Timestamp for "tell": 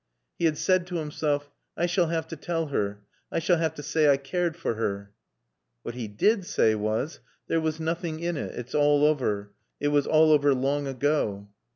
2.35-2.69